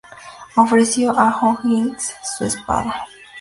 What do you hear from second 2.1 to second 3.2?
su espada.